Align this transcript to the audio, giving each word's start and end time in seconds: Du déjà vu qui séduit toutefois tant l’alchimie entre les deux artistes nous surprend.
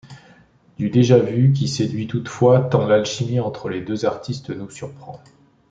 Du 0.79 0.89
déjà 0.89 1.19
vu 1.19 1.53
qui 1.53 1.67
séduit 1.67 2.07
toutefois 2.07 2.59
tant 2.61 2.87
l’alchimie 2.87 3.39
entre 3.39 3.69
les 3.69 3.81
deux 3.81 4.03
artistes 4.05 4.49
nous 4.49 4.67
surprend. 4.71 5.21